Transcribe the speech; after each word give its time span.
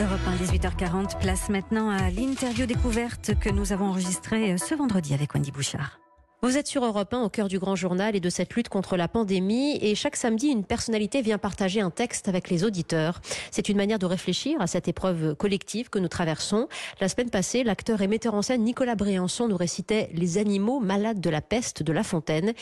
Europe 0.00 0.20
1, 0.26 0.36
18h40, 0.36 1.18
place 1.18 1.50
maintenant 1.50 1.90
à 1.90 2.08
l'interview 2.08 2.64
découverte 2.64 3.38
que 3.38 3.50
nous 3.50 3.72
avons 3.72 3.86
enregistrée 3.88 4.56
ce 4.56 4.74
vendredi 4.74 5.12
avec 5.12 5.34
Wendy 5.34 5.52
Bouchard. 5.52 6.00
Vous 6.42 6.56
êtes 6.56 6.68
sur 6.68 6.86
Europe 6.86 7.12
1 7.12 7.20
au 7.20 7.28
cœur 7.28 7.48
du 7.48 7.58
grand 7.58 7.76
journal 7.76 8.16
et 8.16 8.20
de 8.20 8.30
cette 8.30 8.54
lutte 8.54 8.70
contre 8.70 8.96
la 8.96 9.08
pandémie 9.08 9.78
et 9.82 9.94
chaque 9.94 10.16
samedi 10.16 10.46
une 10.46 10.64
personnalité 10.64 11.20
vient 11.20 11.36
partager 11.36 11.82
un 11.82 11.90
texte 11.90 12.28
avec 12.28 12.48
les 12.48 12.64
auditeurs. 12.64 13.20
C'est 13.50 13.68
une 13.68 13.76
manière 13.76 13.98
de 13.98 14.06
réfléchir 14.06 14.58
à 14.58 14.66
cette 14.66 14.88
épreuve 14.88 15.34
collective 15.34 15.90
que 15.90 15.98
nous 15.98 16.08
traversons. 16.08 16.66
La 16.98 17.10
semaine 17.10 17.28
passée, 17.28 17.62
l'acteur 17.62 18.00
et 18.00 18.06
metteur 18.06 18.32
en 18.32 18.40
scène 18.40 18.62
Nicolas 18.62 18.94
Bréançon 18.94 19.48
nous 19.48 19.56
récitait 19.58 20.08
Les 20.14 20.38
animaux 20.38 20.80
malades 20.80 21.20
de 21.20 21.28
la 21.28 21.42
peste 21.42 21.82
de 21.82 21.92
La 21.92 22.02
Fontaine 22.02 22.54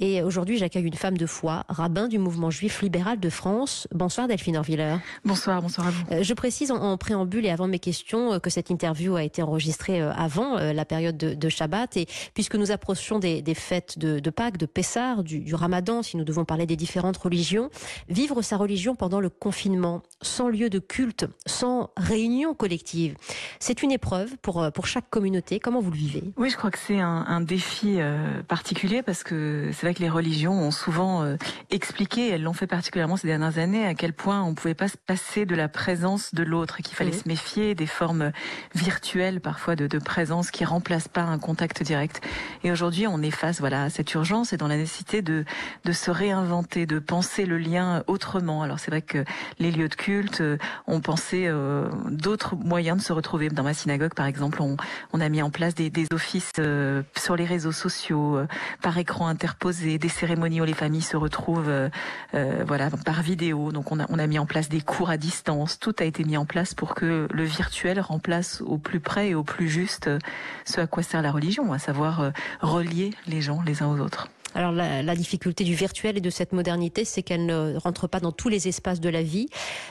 et 0.00 0.22
aujourd'hui 0.22 0.56
j'accueille 0.56 0.86
une 0.86 0.94
femme 0.94 1.18
de 1.18 1.26
foi, 1.26 1.64
rabbin 1.68 2.08
du 2.08 2.18
mouvement 2.18 2.48
juif 2.48 2.80
libéral 2.80 3.20
de 3.20 3.28
France. 3.28 3.86
Bonsoir 3.92 4.28
Delphine 4.28 4.56
Orviller. 4.56 4.96
Bonsoir, 5.26 5.60
bonsoir 5.60 5.88
à 5.88 5.90
vous. 5.90 6.02
Euh, 6.10 6.22
je 6.22 6.32
précise 6.32 6.70
en, 6.70 6.96
préambule 6.96 7.44
et 7.44 7.50
avant 7.50 7.68
mes 7.68 7.80
questions 7.80 8.32
euh, 8.32 8.38
que 8.38 8.48
cette 8.48 8.70
interview 8.70 9.14
a 9.14 9.24
été 9.24 9.42
enregistrée 9.42 10.00
euh, 10.00 10.10
avant 10.14 10.56
la 10.56 10.84
période 10.86 11.18
de, 11.18 11.34
de 11.34 11.48
Shabbat 11.50 11.98
et 11.98 12.06
puisque 12.32 12.54
nous 12.54 12.70
approchons 12.70 13.18
des, 13.18 13.25
fêtes 13.54 13.98
de, 13.98 14.30
Pâques, 14.30 14.58
de 14.58 14.66
Pessar, 14.66 15.22
du, 15.24 15.54
Ramadan, 15.54 16.02
si 16.02 16.16
nous 16.16 16.24
devons 16.24 16.44
parler 16.44 16.66
des 16.66 16.76
différentes 16.76 17.16
religions. 17.16 17.70
Vivre 18.08 18.42
sa 18.42 18.56
religion 18.56 18.94
pendant 18.94 19.20
le 19.20 19.28
confinement, 19.28 20.02
sans 20.22 20.48
lieu 20.48 20.70
de 20.70 20.78
culte, 20.78 21.26
sans 21.46 21.90
réunion 21.96 22.54
collective, 22.54 23.16
c'est 23.58 23.82
une 23.82 23.92
épreuve 23.92 24.36
pour, 24.42 24.62
euh, 24.62 24.70
pour 24.70 24.86
chaque 24.86 25.08
communauté. 25.10 25.60
Comment 25.60 25.80
vous 25.80 25.90
le 25.90 25.96
vivez? 25.96 26.22
Oui, 26.36 26.50
je 26.50 26.56
crois 26.56 26.70
que 26.70 26.78
c'est 26.78 27.00
un, 27.00 27.40
défi 27.40 27.96
euh, 27.98 28.42
particulier 28.42 29.02
parce 29.02 29.22
que 29.22 29.70
c'est 29.72 29.86
vrai 29.86 29.94
que 29.94 30.00
les 30.00 30.08
religions 30.08 30.54
ont 30.54 30.70
souvent 30.70 31.22
euh, 31.22 31.36
expliqué, 31.70 32.28
elles 32.30 32.42
l'ont 32.42 32.54
fait 32.54 32.66
particulièrement 32.66 33.16
ces 33.16 33.28
dernières 33.28 33.58
années, 33.58 33.86
à 33.86 33.94
quel 33.94 34.12
point 34.12 34.42
on 34.42 34.50
ne 34.50 34.54
pouvait 34.54 34.74
pas 34.74 34.88
se 34.88 34.96
passer 34.96 35.46
de 35.46 35.54
la 35.54 35.68
présence 35.68 36.34
de 36.34 36.42
l'autre, 36.42 36.78
qu'il 36.78 36.96
fallait 36.96 37.12
se 37.12 37.28
méfier 37.28 37.74
des 37.74 37.86
formes 37.86 38.32
virtuelles 38.74 39.40
parfois 39.40 39.76
de, 39.76 39.86
de 39.86 39.98
présence 39.98 40.50
qui 40.50 40.64
remplacent 40.64 41.08
pas 41.08 41.22
un 41.22 41.38
contact 41.38 41.82
direct. 41.82 42.20
Et 42.64 42.72
aujourd'hui, 42.72 43.06
on 43.06 43.15
on 43.16 43.50
voilà 43.58 43.90
cette 43.90 44.12
urgence 44.14 44.52
et 44.52 44.56
dans 44.56 44.68
la 44.68 44.76
nécessité 44.76 45.22
de 45.22 45.44
de 45.84 45.92
se 45.92 46.10
réinventer, 46.10 46.86
de 46.86 46.98
penser 46.98 47.46
le 47.46 47.58
lien 47.58 48.02
autrement. 48.06 48.62
Alors 48.62 48.78
c'est 48.78 48.90
vrai 48.90 49.02
que 49.02 49.24
les 49.58 49.70
lieux 49.70 49.88
de 49.88 49.94
culte 49.94 50.40
euh, 50.40 50.58
ont 50.86 51.00
pensé 51.00 51.46
euh, 51.46 51.88
d'autres 52.10 52.56
moyens 52.56 52.98
de 52.98 53.02
se 53.02 53.12
retrouver. 53.12 53.48
Dans 53.48 53.62
ma 53.62 53.74
synagogue, 53.74 54.14
par 54.14 54.26
exemple, 54.26 54.60
on, 54.62 54.76
on 55.12 55.20
a 55.20 55.28
mis 55.28 55.42
en 55.42 55.50
place 55.50 55.74
des, 55.74 55.90
des 55.90 56.06
offices 56.12 56.52
euh, 56.58 57.02
sur 57.16 57.36
les 57.36 57.44
réseaux 57.44 57.72
sociaux, 57.72 58.38
par 58.82 58.98
écran 58.98 59.28
interposé, 59.28 59.98
des 59.98 60.08
cérémonies 60.08 60.60
où 60.60 60.64
les 60.64 60.74
familles 60.74 61.02
se 61.02 61.16
retrouvent, 61.16 61.72
voilà, 62.32 62.90
par 63.04 63.22
vidéo. 63.22 63.72
Donc 63.72 63.92
on 63.92 64.00
a 64.00 64.06
on 64.08 64.18
a 64.18 64.26
mis 64.26 64.38
en 64.38 64.46
place 64.46 64.68
des 64.68 64.80
cours 64.80 65.10
à 65.10 65.16
distance. 65.16 65.78
Tout 65.78 65.94
a 65.98 66.04
été 66.04 66.24
mis 66.24 66.36
en 66.36 66.44
place 66.44 66.74
pour 66.74 66.94
que 66.94 67.28
le 67.30 67.44
virtuel 67.44 68.00
remplace 68.00 68.62
au 68.64 68.78
plus 68.78 69.00
près 69.00 69.30
et 69.30 69.34
au 69.34 69.42
plus 69.42 69.68
juste 69.68 70.10
ce 70.64 70.80
à 70.80 70.86
quoi 70.86 71.02
sert 71.02 71.22
la 71.22 71.32
religion, 71.32 71.72
à 71.72 71.78
savoir 71.78 72.32
relier 72.60 73.05
les 73.26 73.40
gens 73.40 73.60
les 73.62 73.82
uns 73.82 73.88
aux 73.88 73.98
autres. 73.98 74.28
Alors 74.56 74.72
la, 74.72 75.14
difficulté 75.14 75.64
du 75.64 75.74
virtuel 75.74 76.16
et 76.16 76.20
de 76.22 76.30
cette 76.30 76.54
modernité, 76.54 77.04
c'est 77.04 77.22
qu'elle 77.22 77.44
ne 77.44 77.76
rentre 77.76 78.06
pas 78.06 78.20
dans 78.20 78.32
tous 78.32 78.48
les 78.48 78.68
espaces 78.68 79.00
de 79.00 79.10
la 79.10 79.22
vie. 79.22 79.48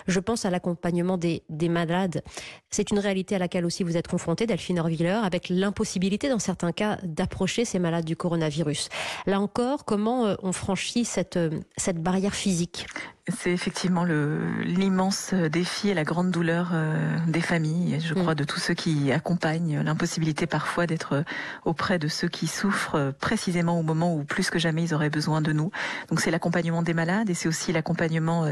Je 0.07 0.19
pense 0.19 0.43
à 0.43 0.49
l'accompagnement 0.49 1.19
des, 1.19 1.43
malades. 1.69 2.23
C'est 2.71 2.89
une 2.89 2.97
réalité 2.97 3.35
à 3.35 3.39
laquelle 3.39 3.65
aussi 3.65 3.83
vous 3.83 3.95
êtes 3.95 4.07
confronté, 4.07 4.47
Delphine 4.47 4.79
Orviller, 4.79 5.19
avec 5.23 5.49
l'impossibilité 5.49 6.29
dans 6.29 6.39
certains 6.39 6.71
cas 6.71 6.97
d'approcher 7.03 7.63
ces 7.63 7.77
malades 7.77 8.05
du 8.05 8.15
coronavirus. 8.15 8.89
Là 9.27 9.39
encore, 9.39 9.85
comment 9.85 10.25
euh, 10.25 10.35
on 10.41 10.51
franchit 10.51 11.05
cette, 11.05 11.37
euh, 11.37 11.59
cette 11.77 12.01
barrière 12.01 12.33
physique? 12.33 12.87
C'est 13.27 13.51
effectivement 13.51 14.03
l'immense 14.03 15.33
défi 15.33 15.89
et 15.89 15.95
la 15.95 16.03
grande 16.03 16.29
douleur 16.29 16.71
euh, 16.73 17.17
des 17.27 17.41
familles, 17.41 17.99
je 17.99 18.13
crois, 18.13 18.33
mm. 18.33 18.35
de 18.35 18.43
tous 18.43 18.59
ceux 18.59 18.75
qui 18.75 19.11
accompagnent 19.11 19.81
l'impossibilité 19.81 20.45
parfois 20.45 20.85
d'être 20.85 21.23
auprès 21.63 21.97
de 21.97 22.07
ceux 22.07 22.27
qui 22.27 22.45
souffrent 22.45 23.13
précisément 23.19 23.79
au 23.79 23.83
moment 23.83 24.15
où 24.15 24.23
plus 24.23 24.51
que 24.51 24.59
jamais 24.59 24.83
ils 24.83 24.93
auraient 24.93 25.09
besoin 25.09 25.41
de 25.41 25.53
nous. 25.53 25.71
Donc 26.09 26.21
c'est 26.21 26.29
l'accompagnement 26.29 26.83
des 26.83 26.93
malades 26.93 27.31
et 27.31 27.33
c'est 27.33 27.47
aussi 27.49 27.71
l'accompagnement 27.71 28.45
euh, 28.45 28.51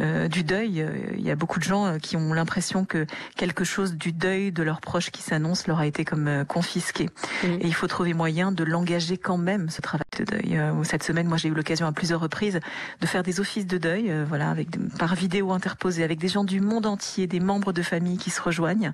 euh, 0.00 0.28
du 0.28 0.42
deuil. 0.42 0.86
Il 1.18 1.22
y 1.22 1.30
a 1.30 1.36
beaucoup 1.36 1.58
de 1.58 1.64
gens 1.64 1.98
qui 1.98 2.16
ont 2.16 2.32
l'impression 2.32 2.86
que 2.86 3.06
quelque 3.36 3.64
chose 3.64 3.94
du 3.94 4.12
deuil 4.12 4.52
de 4.52 4.62
leurs 4.62 4.80
proches 4.80 5.10
qui 5.10 5.20
s'annonce 5.20 5.66
leur 5.66 5.80
a 5.80 5.86
été 5.86 6.06
comme 6.06 6.46
confisqué. 6.48 7.10
Mm. 7.42 7.46
Et 7.46 7.66
il 7.66 7.74
faut 7.74 7.88
trouver 7.88 8.14
moyen 8.14 8.52
de 8.52 8.64
l'engager 8.64 9.18
quand 9.18 9.38
même, 9.38 9.68
ce 9.68 9.82
travail 9.82 10.06
de 10.18 10.24
deuil. 10.24 10.58
Cette 10.84 11.02
semaine, 11.02 11.26
moi 11.26 11.36
j'ai 11.36 11.48
eu 11.48 11.54
l'occasion 11.54 11.86
à 11.86 11.92
plusieurs 11.92 12.20
reprises 12.20 12.60
de 13.02 13.06
faire 13.06 13.22
des 13.22 13.38
offices 13.38 13.66
de 13.66 13.76
deuil 13.76 14.13
euh, 14.14 14.24
voilà, 14.26 14.50
avec 14.50 14.68
par 14.98 15.14
vidéo 15.14 15.52
interposée, 15.52 16.04
avec 16.04 16.18
des 16.18 16.28
gens 16.28 16.44
du 16.44 16.60
monde 16.60 16.86
entier, 16.86 17.26
des 17.26 17.40
membres 17.40 17.72
de 17.72 17.82
famille 17.82 18.18
qui 18.18 18.30
se 18.30 18.40
rejoignent. 18.40 18.92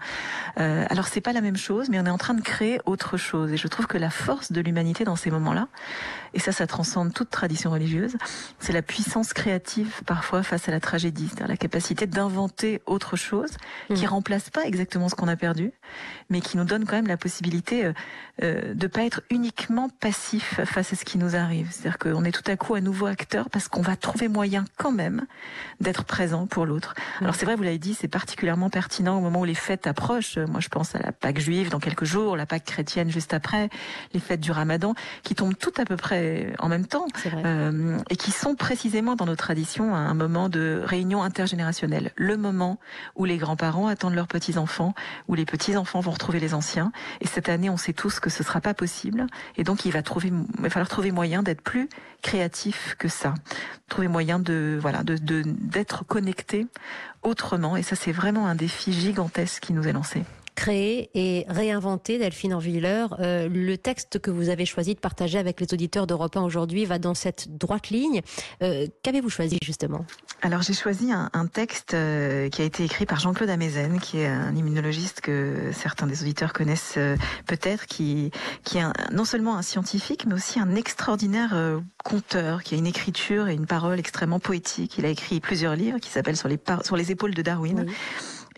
Euh, 0.59 0.85
alors 0.89 1.07
c'est 1.07 1.21
pas 1.21 1.33
la 1.33 1.41
même 1.41 1.57
chose, 1.57 1.89
mais 1.89 2.01
on 2.01 2.07
est 2.07 2.11
en 2.11 2.19
train 2.19 2.35
de 2.35 2.41
créer 2.41 2.81
autre 2.87 3.17
chose. 3.17 3.53
Et 3.53 3.57
je 3.57 3.69
trouve 3.69 3.87
que 3.87 3.99
la 3.99 4.11
force 4.11 4.53
de 4.53 4.61
l'humanité 4.61 5.05
dans 5.05 5.17
ces 5.17 5.31
moments-là, 5.31 5.69
et 6.35 6.39
ça, 6.39 6.53
ça 6.53 6.67
transcende 6.67 7.13
toute 7.13 7.31
tradition 7.31 7.71
religieuse, 7.71 8.17
c'est 8.59 8.73
la 8.73 8.83
puissance 8.83 9.33
créative 9.33 10.03
parfois 10.07 10.43
face 10.43 10.69
à 10.69 10.73
la 10.73 10.81
tragédie, 10.81 11.29
c'est-à-dire 11.29 11.49
la 11.49 11.57
capacité 11.57 12.07
d'inventer 12.07 12.83
autre 12.87 13.17
chose 13.17 13.51
qui 13.95 14.05
mmh. 14.05 14.09
remplace 14.09 14.51
pas 14.51 14.65
exactement 14.65 15.09
ce 15.09 15.15
qu'on 15.15 15.29
a 15.29 15.37
perdu, 15.37 15.73
mais 16.29 16.41
qui 16.41 16.57
nous 16.57 16.65
donne 16.65 16.85
quand 16.85 16.97
même 16.97 17.09
la 17.09 17.17
possibilité 17.17 17.85
euh, 17.85 17.93
euh, 18.43 18.75
de 18.75 18.87
pas 18.87 19.03
être 19.03 19.23
uniquement 19.31 19.89
passif 19.89 20.61
face 20.65 20.93
à 20.93 20.97
ce 20.97 21.05
qui 21.05 21.19
nous 21.19 21.37
arrive. 21.37 21.69
C'est-à-dire 21.71 21.99
qu'on 21.99 22.25
est 22.25 22.33
tout 22.33 22.49
à 22.49 22.57
coup 22.57 22.75
à 22.75 22.81
nouveau 22.81 23.07
acteur 23.07 23.51
parce 23.51 23.69
qu'on 23.69 23.83
va 23.83 23.97
trouver 23.97 24.29
moyen 24.29 24.65
quand 24.77 24.93
même 24.93 25.10
d'être 25.81 26.05
présent 26.05 26.47
pour 26.47 26.67
l'autre. 26.67 26.95
Alors 27.21 27.35
c'est 27.35 27.47
vrai, 27.47 27.57
vous 27.57 27.63
l'avez 27.63 27.79
dit, 27.79 27.95
c'est 27.95 28.09
particulièrement 28.09 28.71
pertinent 28.71 29.19
au 29.19 29.21
moment 29.21 29.41
où 29.41 29.45
les 29.45 29.55
fêtes 29.55 29.87
approchent. 29.87 30.39
Moi, 30.39 30.61
je 30.61 30.69
pense 30.69 30.95
à 30.95 30.99
la 30.99 31.13
Pâque 31.13 31.39
juive 31.39 31.71
dans 31.71 31.81
quelques 31.81 32.05
jours, 32.05 32.37
la 32.37 32.47
Pâque 32.47 32.65
chrétienne 32.65 33.11
juste 33.11 33.35
après, 33.35 33.71
les 34.13 34.21
fêtes 34.21 34.41
du 34.41 34.53
Ramadan, 34.53 34.95
qui 35.23 35.35
tombent 35.35 35.57
toutes 35.57 35.81
à 35.81 35.85
peu 35.85 35.97
près 35.97 36.53
en 36.59 36.69
même 36.69 36.87
temps, 36.87 37.07
euh, 37.45 37.99
et 38.11 38.17
qui 38.17 38.31
sont 38.31 38.55
précisément 38.55 39.17
dans 39.17 39.27
nos 39.27 39.37
traditions 39.37 39.95
un 39.95 40.15
moment 40.15 40.49
de 40.49 40.83
réunion 40.85 41.23
intergénérationnelle, 41.23 42.13
le 42.17 42.37
moment 42.37 42.79
où 43.17 43.25
les 43.25 43.37
grands-parents 43.37 43.87
attendent 43.87 44.15
leurs 44.15 44.29
petits-enfants, 44.29 44.95
où 45.29 45.35
les 45.35 45.45
petits-enfants 45.45 46.01
vont 46.01 46.11
retrouver 46.11 46.41
les 46.41 46.55
anciens. 46.55 46.93
Et 47.21 47.27
cette 47.27 47.49
année, 47.49 47.71
on 47.71 47.77
sait 47.77 47.93
tous 47.93 48.21
que 48.21 48.31
ce 48.31 48.43
sera 48.43 48.61
pas 48.61 48.75
possible, 48.75 49.27
et 49.57 49.65
donc 49.65 49.85
il 49.85 49.93
va 49.93 50.03
trouver, 50.03 50.29
il 50.29 50.63
va 50.63 50.71
falloir 50.71 50.89
trouver 50.89 51.11
moyen 51.11 51.43
d'être 51.43 51.63
plus 51.63 51.89
créatif 52.23 52.97
que 52.99 53.09
ça, 53.09 53.35
trouver 53.89 54.09
moyen 54.09 54.39
de 54.39 54.79
voilà 54.81 55.00
de 55.05 55.43
d'être 55.45 56.05
connecté 56.05 56.67
autrement. 57.23 57.77
Et 57.77 57.83
ça, 57.83 57.97
c'est 57.97 58.13
vraiment 58.13 58.47
un 58.47 58.55
défi 58.55 58.93
gigantesque 58.93 59.63
qui 59.63 59.73
nous 59.73 59.87
est 59.87 59.93
lancé 59.93 60.23
créer 60.61 61.09
et 61.15 61.47
réinventer, 61.49 62.19
Delphine 62.19 62.53
Orviller. 62.53 63.07
Euh, 63.19 63.49
le 63.49 63.79
texte 63.79 64.19
que 64.19 64.31
vous 64.31 64.51
avez 64.51 64.67
choisi 64.67 64.95
de 64.95 65.01
partager 65.01 65.39
avec 65.39 65.59
les 65.59 65.67
auditeurs 65.73 66.07
d'Europe 66.07 66.37
1 66.37 66.43
aujourd'hui 66.43 66.85
va 66.85 66.99
dans 66.99 67.15
cette 67.15 67.57
droite 67.57 67.89
ligne. 67.89 68.21
Euh, 68.63 68.87
qu'avez-vous 69.03 69.31
choisi 69.31 69.57
justement? 69.65 70.05
Alors 70.43 70.61
j'ai 70.61 70.75
choisi 70.75 71.13
un, 71.13 71.47
texte 71.47 71.95
euh, 71.95 72.51
qui 72.51 72.61
a 72.61 72.67
été 72.67 72.85
écrit 72.85 73.07
par 73.07 73.21
Jean-Claude 73.21 73.49
Amezen, 73.49 74.01
qui 74.01 74.19
est 74.19 74.27
un 74.27 74.55
immunologiste 74.55 75.23
que 75.23 75.71
certains 75.73 76.07
des 76.07 76.21
auditeurs 76.21 76.53
connaissent 76.53 76.99
peut-être, 77.47 77.87
qui, 77.87 78.31
qui 78.63 78.77
est 78.77 78.85
non 79.13 79.25
seulement 79.25 79.57
un 79.57 79.63
scientifique, 79.63 80.27
mais 80.27 80.35
aussi 80.35 80.61
un 80.61 80.75
extraordinaire 80.75 81.81
conteur, 82.05 82.63
qui 82.63 82.75
a 82.75 82.79
une 82.79 82.87
écriture 82.87 83.49
et 83.49 83.55
une 83.55 83.67
parole 83.67 83.99
extrêmement 83.99 84.41
poétique. 84.41 84.99
Il 84.99 85.07
a 85.07 85.09
écrit 85.09 85.41
plusieurs 85.41 85.75
livres 85.75 85.99
qui 85.99 86.11
s'appellent 86.11 86.37
sur 86.37 86.49
les, 86.49 86.59
sur 86.83 86.97
les 86.97 87.11
épaules 87.11 87.35
de 87.35 87.41
Darwin. 87.41 87.87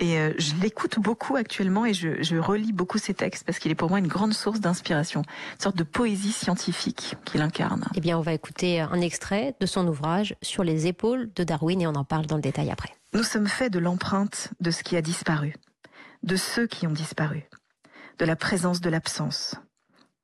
Et 0.03 0.19
euh, 0.19 0.33
je 0.37 0.57
l'écoute 0.61 0.99
beaucoup 0.99 1.37
actuellement 1.37 1.87
et 1.87 1.95
je, 1.95 2.21
je, 2.25 2.37
relis 2.37 2.73
beaucoup 2.73 2.99
ses 2.99 3.15
textes 3.15 3.45
parce 3.45 3.61
qu'il 3.61 3.71
est 3.71 3.77
pour 3.77 3.89
moi 3.89 4.01
une 4.01 4.09
grande 4.09 4.33
source 4.33 4.59
d'inspiration, 4.59 5.21
une 5.23 5.61
sorte 5.61 5.77
de 5.77 5.85
poésie 5.85 6.33
scientifique 6.33 7.15
qu'il 7.25 7.41
incarne. 7.41 7.85
Eh 7.95 8.01
bien, 8.01 8.19
on 8.19 8.21
va 8.21 8.33
écouter 8.33 8.81
un 8.81 9.01
extrait 9.01 9.55
de 9.61 9.67
son 9.67 9.87
ouvrage 9.87 10.35
Sur 10.43 10.65
les 10.65 10.89
épaules 10.89 11.31
de 11.37 11.45
Darwin 11.45 11.81
et 11.81 11.87
on 11.87 11.95
en 11.95 12.03
parle 12.03 12.27
dans 12.27 12.35
le 12.35 12.43
détail 12.43 12.73
après. 12.73 12.91
Nous 13.15 13.23
sommes 13.23 13.47
faits 13.47 13.73
de 13.73 13.79
l'empreinte 13.79 14.51
de 14.59 14.73
ce 14.73 14.83
qui 14.83 14.97
a 14.97 15.03
disparu, 15.03 15.55
de 16.25 16.35
ceux 16.35 16.67
qui 16.67 16.89
ont 16.89 16.93
disparu, 16.93 17.45
de 18.19 18.25
la 18.25 18.35
présence 18.35 18.81
de 18.81 18.91
l'absence, 18.91 19.55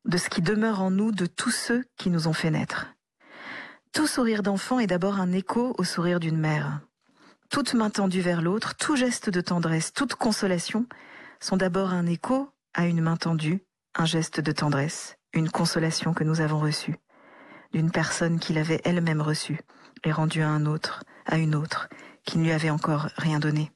de 0.06 0.16
ce 0.16 0.28
qui 0.28 0.42
demeure 0.42 0.82
en 0.82 0.90
nous 0.90 1.12
de 1.12 1.26
tous 1.26 1.52
ceux 1.52 1.84
qui 1.96 2.10
nous 2.10 2.26
ont 2.26 2.32
fait 2.32 2.50
naître. 2.50 2.88
Tout 3.92 4.08
sourire 4.08 4.42
d'enfant 4.42 4.81
est 4.81 4.88
d'abord 4.88 5.20
un 5.20 5.31
écho 5.31 5.76
au 5.78 5.84
sourire 5.84 6.19
d'une 6.19 6.36
mère. 6.36 6.81
Toute 7.50 7.72
main 7.72 7.88
tendue 7.88 8.20
vers 8.20 8.42
l'autre, 8.42 8.74
tout 8.76 8.94
geste 8.94 9.30
de 9.30 9.40
tendresse, 9.40 9.94
toute 9.94 10.14
consolation 10.14 10.86
sont 11.40 11.56
d'abord 11.56 11.94
un 11.94 12.06
écho 12.06 12.50
à 12.74 12.86
une 12.86 13.00
main 13.00 13.16
tendue, 13.16 13.64
un 13.94 14.04
geste 14.04 14.40
de 14.40 14.52
tendresse, 14.52 15.16
une 15.32 15.50
consolation 15.50 16.12
que 16.12 16.24
nous 16.24 16.42
avons 16.42 16.58
reçue, 16.58 16.96
d'une 17.72 17.90
personne 17.90 18.38
qui 18.38 18.52
l'avait 18.52 18.82
elle-même 18.84 19.22
reçue 19.22 19.60
et 20.04 20.12
rendue 20.12 20.42
à 20.42 20.50
un 20.50 20.66
autre, 20.66 21.04
à 21.24 21.38
une 21.38 21.54
autre, 21.54 21.88
qui 22.26 22.36
ne 22.36 22.44
lui 22.44 22.52
avait 22.52 22.70
encore 22.70 23.08
rien 23.16 23.38
donné. 23.38 23.72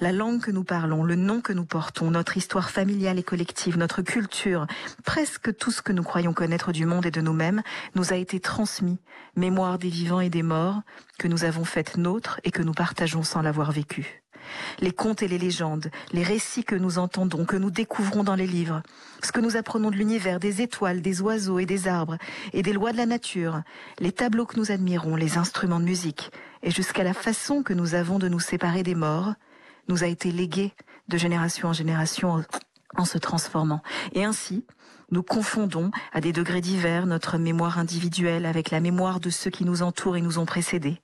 La 0.00 0.12
langue 0.12 0.40
que 0.40 0.50
nous 0.50 0.64
parlons, 0.64 1.04
le 1.04 1.16
nom 1.16 1.40
que 1.40 1.52
nous 1.52 1.64
portons, 1.64 2.10
notre 2.10 2.36
histoire 2.36 2.70
familiale 2.70 3.18
et 3.18 3.22
collective, 3.22 3.78
notre 3.78 4.02
culture, 4.02 4.66
presque 5.04 5.56
tout 5.56 5.70
ce 5.70 5.82
que 5.82 5.92
nous 5.92 6.02
croyons 6.02 6.32
connaître 6.32 6.72
du 6.72 6.86
monde 6.86 7.06
et 7.06 7.10
de 7.10 7.20
nous-mêmes, 7.20 7.62
nous 7.94 8.12
a 8.12 8.16
été 8.16 8.40
transmis, 8.40 8.98
mémoire 9.36 9.78
des 9.78 9.88
vivants 9.88 10.20
et 10.20 10.30
des 10.30 10.42
morts, 10.42 10.82
que 11.18 11.28
nous 11.28 11.44
avons 11.44 11.64
faite 11.64 11.96
nôtre 11.96 12.40
et 12.44 12.50
que 12.50 12.62
nous 12.62 12.74
partageons 12.74 13.22
sans 13.22 13.42
l'avoir 13.42 13.72
vécu. 13.72 14.22
les 14.80 14.92
contes 14.92 15.22
et 15.22 15.28
les 15.28 15.38
légendes, 15.38 15.90
les 16.12 16.22
récits 16.22 16.64
que 16.64 16.74
nous 16.74 16.98
entendons, 16.98 17.44
que 17.44 17.56
nous 17.56 17.70
découvrons 17.70 18.24
dans 18.24 18.34
les 18.34 18.46
livres, 18.46 18.82
ce 19.22 19.32
que 19.32 19.40
nous 19.40 19.56
apprenons 19.56 19.90
de 19.90 19.96
l'univers, 19.96 20.40
des 20.40 20.62
étoiles, 20.62 21.02
des 21.02 21.20
oiseaux 21.20 21.58
et 21.58 21.66
des 21.66 21.88
arbres, 21.88 22.18
et 22.52 22.62
des 22.62 22.72
lois 22.72 22.92
de 22.92 22.96
la 22.96 23.06
nature, 23.06 23.62
les 23.98 24.12
tableaux 24.12 24.46
que 24.46 24.58
nous 24.58 24.70
admirons, 24.70 25.16
les 25.16 25.38
instruments 25.38 25.80
de 25.80 25.84
musique, 25.84 26.30
et 26.62 26.70
jusqu'à 26.70 27.04
la 27.04 27.14
façon 27.14 27.62
que 27.62 27.72
nous 27.72 27.94
avons 27.94 28.18
de 28.18 28.28
nous 28.28 28.40
séparer 28.40 28.82
des 28.82 28.94
morts, 28.94 29.34
nous 29.88 30.04
a 30.04 30.06
été 30.06 30.30
légué 30.30 30.72
de 31.08 31.16
génération 31.16 31.68
en 31.68 31.72
génération 31.72 32.44
en 32.96 33.04
se 33.04 33.18
transformant. 33.18 33.82
Et 34.12 34.24
ainsi, 34.24 34.64
nous 35.10 35.22
confondons 35.22 35.90
à 36.12 36.20
des 36.20 36.32
degrés 36.32 36.60
divers 36.60 37.06
notre 37.06 37.38
mémoire 37.38 37.78
individuelle 37.78 38.46
avec 38.46 38.70
la 38.70 38.80
mémoire 38.80 39.20
de 39.20 39.30
ceux 39.30 39.50
qui 39.50 39.64
nous 39.64 39.82
entourent 39.82 40.16
et 40.16 40.22
nous 40.22 40.38
ont 40.38 40.46
précédés. 40.46 41.00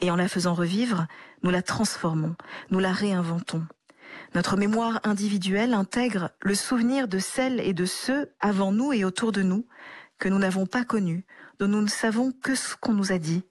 Et 0.00 0.10
en 0.10 0.16
la 0.16 0.28
faisant 0.28 0.54
revivre, 0.54 1.06
nous 1.42 1.50
la 1.50 1.62
transformons, 1.62 2.34
nous 2.70 2.78
la 2.78 2.92
réinventons. 2.92 3.64
Notre 4.34 4.56
mémoire 4.56 5.00
individuelle 5.04 5.72
intègre 5.72 6.30
le 6.42 6.54
souvenir 6.54 7.08
de 7.08 7.18
celles 7.18 7.60
et 7.60 7.72
de 7.72 7.84
ceux 7.84 8.32
avant 8.40 8.72
nous 8.72 8.92
et 8.92 9.04
autour 9.04 9.32
de 9.32 9.42
nous 9.42 9.66
que 10.18 10.28
nous 10.28 10.38
n'avons 10.38 10.66
pas 10.66 10.84
connus, 10.84 11.24
dont 11.58 11.68
nous 11.68 11.82
ne 11.82 11.88
savons 11.88 12.32
que 12.42 12.54
ce 12.54 12.74
qu'on 12.76 12.92
nous 12.92 13.12
a 13.12 13.18
dit. 13.18 13.44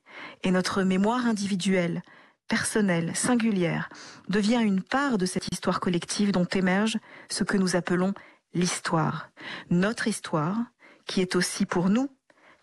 Et 0.44 0.52
notre 0.52 0.84
mémoire 0.84 1.26
individuelle, 1.26 2.02
personnelle, 2.48 3.16
singulière, 3.16 3.90
devient 4.30 4.62
une 4.64 4.82
part 4.82 5.18
de 5.18 5.26
cette 5.26 5.48
histoire 5.52 5.80
collective 5.80 6.32
dont 6.32 6.46
émerge 6.46 6.98
ce 7.30 7.44
que 7.44 7.58
nous 7.58 7.76
appelons 7.76 8.14
l'histoire. 8.54 9.30
Notre 9.70 10.08
histoire, 10.08 10.58
qui 11.06 11.22
est 11.22 11.36
aussi 11.36 11.66
pour 11.66 11.90
nous 11.90 12.10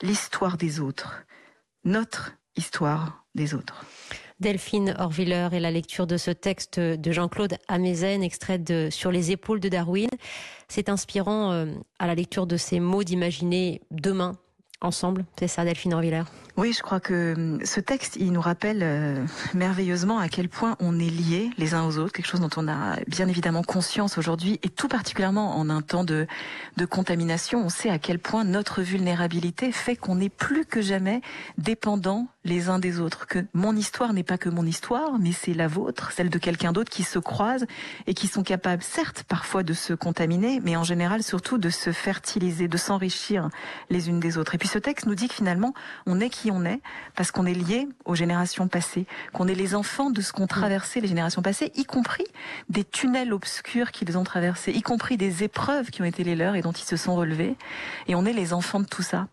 l'histoire 0.03 0.57
des 0.57 0.81
autres. 0.81 1.25
Notre 1.85 2.33
histoire 2.57 3.25
des 3.35 3.55
autres. 3.55 3.85
Delphine 4.41 4.95
Orviller 4.99 5.49
et 5.53 5.61
la 5.61 5.71
lecture 5.71 6.07
de 6.07 6.17
ce 6.17 6.31
texte 6.31 6.81
de 6.81 7.13
Jean-Claude 7.13 7.57
Amezen, 7.69 8.23
extrait 8.23 8.59
de 8.59 8.89
Sur 8.91 9.11
les 9.13 9.31
épaules 9.31 9.61
de 9.61 9.69
Darwin. 9.69 10.09
C'est 10.69 10.89
inspirant 10.89 11.53
euh, 11.53 11.67
à 11.99 12.07
la 12.07 12.15
lecture 12.15 12.47
de 12.47 12.57
ces 12.57 12.81
mots 12.81 13.05
d'imaginer 13.05 13.81
demain 13.91 14.37
ensemble. 14.81 15.25
C'est 15.39 15.49
ça, 15.49 15.65
Delphine 15.65 15.95
Orviller 15.95 16.25
oui, 16.57 16.73
je 16.73 16.83
crois 16.83 17.01
que 17.01 17.35
hum, 17.35 17.65
ce 17.65 17.81
texte, 17.81 18.17
il 18.17 18.33
nous 18.33 18.41
rappelle 18.41 18.81
euh, 18.83 19.27
merveilleusement 19.55 20.19
à 20.19 20.29
quel 20.29 20.49
point 20.49 20.77
on 20.79 21.01
est 21.01 21.11
liés 21.11 21.51
les 21.59 21.75
uns 21.75 21.85
aux 21.85 21.99
autres, 21.99 22.13
quelque 22.13 22.29
chose 22.29 22.41
dont 22.41 22.51
on 22.57 22.69
a 22.69 22.97
bien 23.09 23.27
évidemment 23.27 23.63
conscience 23.63 24.19
aujourd'hui, 24.19 24.61
et 24.63 24.69
tout 24.69 24.87
particulièrement 24.87 25.59
en 25.59 25.69
un 25.69 25.83
temps 25.83 26.05
de, 26.05 26.29
de 26.77 26.85
contamination, 26.87 27.65
on 27.65 27.69
sait 27.69 27.91
à 27.91 27.99
quel 27.99 28.21
point 28.21 28.45
notre 28.45 28.83
vulnérabilité 28.83 29.73
fait 29.73 29.97
qu'on 29.97 30.21
est 30.21 30.29
plus 30.29 30.65
que 30.65 30.81
jamais 30.81 31.23
dépendant 31.59 32.29
les 32.45 32.69
uns 32.69 32.79
des 32.79 33.01
autres, 33.01 33.27
que 33.27 33.45
mon 33.55 33.75
histoire 33.75 34.13
n'est 34.13 34.23
pas 34.23 34.39
que 34.39 34.51
mon 34.51 34.67
histoire, 34.67 35.19
mais 35.19 35.33
c'est 35.33 35.55
la 35.55 35.67
vôtre, 35.67 36.13
celle 36.13 36.29
de 36.29 36.39
quelqu'un 36.39 36.73
d'autre 36.73 36.91
qui 36.91 37.03
se 37.03 37.19
croisent 37.19 37.67
et 38.07 38.15
qui 38.15 38.29
sont 38.29 38.43
capables, 38.43 38.83
certes, 38.83 39.25
parfois 39.27 39.63
de 39.63 39.73
se 39.73 39.95
contaminer, 39.95 40.61
mais 40.63 40.77
en 40.77 40.85
général 40.85 41.23
surtout 41.23 41.59
de 41.59 41.71
se 41.71 41.91
fertiliser, 41.91 42.69
de 42.69 42.77
s'enrichir 42.77 43.49
les 43.89 44.09
unes 44.09 44.21
des 44.21 44.37
autres. 44.37 44.55
Et 44.55 44.59
puis 44.59 44.69
ce 44.69 44.79
texte 44.79 45.07
nous 45.07 45.15
dit 45.15 45.29
que 45.29 45.35
finalement, 45.35 45.73
on 46.07 46.21
est 46.21 46.29
qui 46.29 46.44
on 46.51 46.65
est, 46.65 46.81
parce 47.15 47.31
qu'on 47.31 47.47
est 47.47 47.55
lié 47.55 47.89
aux 48.05 48.15
générations 48.15 48.69
passées, 48.69 49.07
qu'on 49.33 49.49
est 49.49 49.55
les 49.55 49.75
enfants 49.75 50.11
de 50.11 50.21
ce 50.21 50.33
qu'ont 50.33 50.47
traversé 50.47 51.01
les 51.01 51.09
générations 51.09 51.43
passées, 51.43 51.73
y 51.75 51.85
compris 51.85 52.27
des 52.69 52.85
tunnels 52.85 53.33
obscurs 53.33 53.93
qu'ils 53.93 54.17
ont 54.19 54.25
traversés, 54.25 54.73
y 54.73 54.83
compris 54.83 55.17
des 55.17 55.45
épreuves 55.45 55.91
qui 55.91 56.03
ont 56.03 56.07
été 56.07 56.25
les 56.25 56.37
leurs 56.37 56.55
et 56.55 56.63
dont 56.63 56.73
ils 56.73 56.85
se 56.85 56.97
sont 56.97 57.15
relevés. 57.15 57.57
Et 58.09 58.15
on 58.15 58.25
est 58.25 58.33
les 58.33 58.53
enfants 58.53 58.81
de 58.81 58.87
tout 58.87 59.03
ça. 59.03 59.29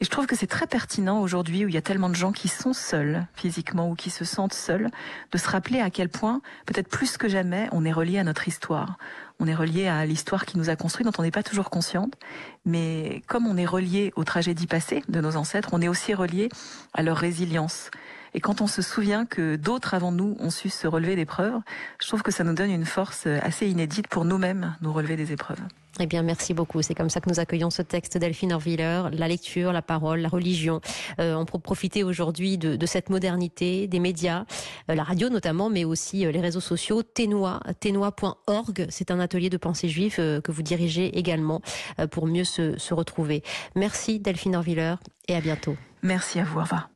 Et 0.00 0.04
je 0.04 0.10
trouve 0.10 0.26
que 0.26 0.36
c'est 0.36 0.46
très 0.46 0.66
pertinent 0.66 1.20
aujourd'hui 1.20 1.64
où 1.64 1.68
il 1.68 1.74
y 1.74 1.78
a 1.78 1.82
tellement 1.82 2.08
de 2.08 2.14
gens 2.14 2.32
qui 2.32 2.48
sont 2.48 2.72
seuls 2.72 3.26
physiquement 3.34 3.90
ou 3.90 3.94
qui 3.94 4.10
se 4.10 4.24
sentent 4.24 4.54
seuls, 4.54 4.90
de 5.30 5.38
se 5.38 5.48
rappeler 5.48 5.80
à 5.80 5.90
quel 5.90 6.08
point, 6.08 6.40
peut-être 6.66 6.88
plus 6.88 7.18
que 7.18 7.28
jamais, 7.28 7.68
on 7.72 7.84
est 7.84 7.92
relié 7.92 8.18
à 8.18 8.24
notre 8.24 8.48
histoire 8.48 8.96
on 9.40 9.46
est 9.46 9.54
relié 9.54 9.88
à 9.88 10.04
l'histoire 10.06 10.44
qui 10.46 10.58
nous 10.58 10.70
a 10.70 10.76
construit, 10.76 11.04
dont 11.04 11.12
on 11.18 11.22
n'est 11.22 11.30
pas 11.30 11.42
toujours 11.42 11.70
consciente. 11.70 12.14
Mais 12.64 13.22
comme 13.26 13.46
on 13.46 13.56
est 13.56 13.66
relié 13.66 14.12
aux 14.16 14.24
tragédies 14.24 14.66
passées 14.66 15.02
de 15.08 15.20
nos 15.20 15.36
ancêtres, 15.36 15.70
on 15.72 15.80
est 15.80 15.88
aussi 15.88 16.14
relié 16.14 16.50
à 16.92 17.02
leur 17.02 17.16
résilience. 17.16 17.90
Et 18.34 18.40
quand 18.40 18.60
on 18.60 18.66
se 18.66 18.82
souvient 18.82 19.26
que 19.26 19.56
d'autres 19.56 19.94
avant 19.94 20.12
nous 20.12 20.36
ont 20.38 20.50
su 20.50 20.68
se 20.68 20.86
relever 20.86 21.16
d'épreuves, 21.16 21.60
je 22.00 22.06
trouve 22.06 22.22
que 22.22 22.30
ça 22.30 22.44
nous 22.44 22.54
donne 22.54 22.70
une 22.70 22.84
force 22.84 23.26
assez 23.26 23.66
inédite 23.66 24.06
pour 24.06 24.24
nous-mêmes 24.24 24.76
nous 24.82 24.92
relever 24.92 25.16
des 25.16 25.32
épreuves. 25.32 25.60
Eh 26.02 26.06
bien, 26.06 26.22
merci 26.22 26.54
beaucoup. 26.54 26.80
C'est 26.80 26.94
comme 26.94 27.10
ça 27.10 27.20
que 27.20 27.28
nous 27.28 27.40
accueillons 27.40 27.68
ce 27.68 27.82
texte 27.82 28.16
Delphine 28.16 28.54
Orviller, 28.54 29.02
la 29.12 29.28
lecture, 29.28 29.70
la 29.70 29.82
parole, 29.82 30.20
la 30.20 30.30
religion. 30.30 30.80
Euh, 31.18 31.34
on 31.34 31.44
peut 31.44 31.58
profiter 31.58 32.04
aujourd'hui 32.04 32.56
de, 32.56 32.86
cette 32.86 33.10
modernité 33.10 33.86
des 33.86 34.00
médias, 34.00 34.46
euh, 34.88 34.94
la 34.94 35.04
radio 35.04 35.28
notamment, 35.28 35.68
mais 35.68 35.84
aussi 35.84 36.24
euh, 36.24 36.32
les 36.32 36.40
réseaux 36.40 36.60
sociaux. 36.60 37.02
Ténois, 37.02 37.60
ténois.org, 37.80 38.86
c'est 38.88 39.10
un 39.10 39.20
atelier 39.20 39.50
de 39.50 39.58
pensée 39.58 39.88
juive 39.88 40.16
que 40.16 40.50
vous 40.50 40.62
dirigez 40.62 41.18
également 41.18 41.60
pour 42.10 42.26
mieux 42.26 42.44
se, 42.44 42.78
se 42.78 42.94
retrouver. 42.94 43.42
Merci 43.76 44.20
Delphine 44.20 44.56
Orviller 44.56 44.94
et 45.28 45.34
à 45.34 45.40
bientôt. 45.40 45.76
Merci 46.02 46.40
à 46.40 46.44
vous. 46.44 46.58
Au 46.58 46.62
revoir. 46.62 46.90